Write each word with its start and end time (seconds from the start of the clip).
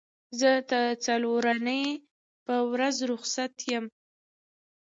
زه 0.39 0.51
د 0.71 0.73
څلورنۍ 1.05 1.85
په 2.45 2.55
ورځ 2.71 2.95
روخصت 3.11 3.53
یم 3.71 3.85